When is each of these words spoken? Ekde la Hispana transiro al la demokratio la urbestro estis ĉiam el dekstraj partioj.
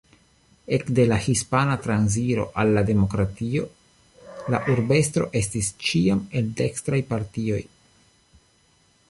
Ekde 0.75 1.03
la 1.09 1.17
Hispana 1.25 1.75
transiro 1.83 2.45
al 2.63 2.73
la 2.77 2.83
demokratio 2.87 3.67
la 4.55 4.63
urbestro 4.77 5.29
estis 5.43 5.71
ĉiam 5.91 6.25
el 6.41 6.51
dekstraj 6.65 7.03
partioj. 7.13 7.63